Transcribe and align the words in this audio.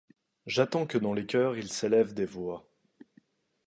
J'attends 0.47 0.87
que 0.87 0.97
dans 0.97 1.13
les 1.13 1.27
coeurs 1.27 1.57
il 1.57 1.71
s'élève 1.71 2.15
des 2.15 2.25
voix 2.25 2.67